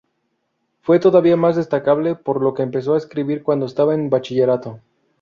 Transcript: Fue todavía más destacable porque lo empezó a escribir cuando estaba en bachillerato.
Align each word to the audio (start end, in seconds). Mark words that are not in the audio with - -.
Fue 0.81 0.97
todavía 0.99 1.37
más 1.37 1.55
destacable 1.57 2.15
porque 2.15 2.43
lo 2.43 2.55
empezó 2.57 2.95
a 2.95 2.97
escribir 2.97 3.43
cuando 3.43 3.67
estaba 3.67 3.93
en 3.93 4.09
bachillerato. 4.09 4.79